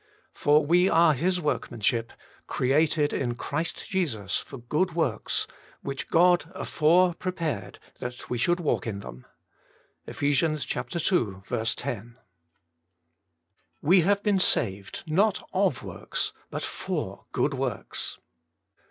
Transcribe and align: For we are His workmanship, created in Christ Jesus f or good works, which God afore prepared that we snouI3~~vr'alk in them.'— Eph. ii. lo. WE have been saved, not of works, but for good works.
For 0.33 0.65
we 0.65 0.89
are 0.89 1.13
His 1.13 1.39
workmanship, 1.39 2.11
created 2.47 3.13
in 3.13 3.35
Christ 3.35 3.87
Jesus 3.87 4.43
f 4.47 4.51
or 4.51 4.57
good 4.57 4.95
works, 4.95 5.45
which 5.83 6.07
God 6.09 6.51
afore 6.55 7.13
prepared 7.13 7.77
that 7.99 8.27
we 8.27 8.39
snouI3~~vr'alk 8.39 8.87
in 8.87 9.01
them.'— 9.01 9.27
Eph. 10.07 10.23
ii. 10.23 10.37
lo. 11.11 12.13
WE 13.83 14.01
have 14.01 14.23
been 14.23 14.39
saved, 14.39 15.03
not 15.05 15.47
of 15.53 15.83
works, 15.83 16.33
but 16.49 16.63
for 16.63 17.25
good 17.31 17.53
works. 17.53 18.17